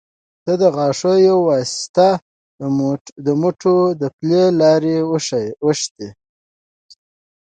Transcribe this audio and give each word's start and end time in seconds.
ته 0.43 0.53
د 0.61 0.63
غاښو 0.75 1.13
يه 1.27 1.35
واسطه 1.47 2.07
د 3.25 3.27
موټو 3.41 3.75
او 3.99 4.07
پلې 4.17 4.43
لارې 4.61 4.95
اوښتي 5.63 6.09